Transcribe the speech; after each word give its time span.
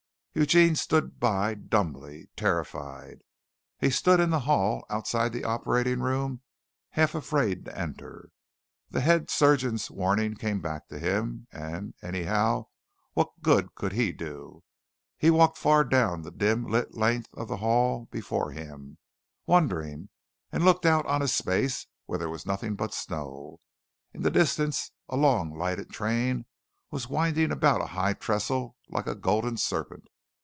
Eugene 0.33 0.77
stood 0.77 1.19
by 1.19 1.53
dumbly, 1.53 2.29
terrified. 2.37 3.19
He 3.79 3.89
stood 3.89 4.21
in 4.21 4.29
the 4.29 4.39
hall, 4.47 4.85
outside 4.89 5.33
the 5.33 5.43
operating 5.43 5.99
room, 5.99 6.39
half 6.91 7.13
afraid 7.13 7.65
to 7.65 7.77
enter. 7.77 8.29
The 8.89 9.01
head 9.01 9.29
surgeon's 9.29 9.91
warning 9.91 10.35
came 10.35 10.61
back 10.61 10.87
to 10.87 10.97
him, 10.99 11.47
and, 11.51 11.93
anyhow, 12.01 12.67
what 13.11 13.41
good 13.41 13.75
could 13.75 13.91
he 13.91 14.13
do? 14.13 14.63
He 15.17 15.29
walked 15.29 15.57
far 15.57 15.83
down 15.83 16.21
the 16.21 16.31
dim 16.31 16.65
lit 16.65 16.93
length 16.95 17.29
of 17.33 17.49
the 17.49 17.57
hall 17.57 18.07
before 18.09 18.51
him, 18.53 18.99
wondering, 19.45 20.07
and 20.49 20.63
looked 20.63 20.85
out 20.85 21.05
on 21.07 21.21
a 21.21 21.27
space 21.27 21.87
where 22.05 22.29
was 22.29 22.45
nothing 22.45 22.77
but 22.77 22.93
snow. 22.93 23.59
In 24.13 24.21
the 24.23 24.31
distance 24.31 24.91
a 25.09 25.17
long 25.17 25.57
lighted 25.57 25.89
train 25.89 26.45
was 26.89 27.09
winding 27.09 27.51
about 27.51 27.81
a 27.81 27.87
high 27.87 28.13
trestle 28.13 28.77
like 28.87 29.07
a 29.07 29.13
golden 29.15 29.57
serpent. 29.57 30.05